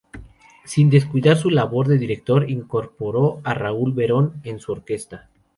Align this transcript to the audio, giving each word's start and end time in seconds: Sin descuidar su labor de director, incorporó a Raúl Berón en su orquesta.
Sin 0.65 0.89
descuidar 0.89 1.37
su 1.37 1.51
labor 1.51 1.87
de 1.87 1.99
director, 1.99 2.49
incorporó 2.49 3.39
a 3.43 3.53
Raúl 3.53 3.93
Berón 3.93 4.41
en 4.43 4.59
su 4.59 4.71
orquesta. 4.71 5.29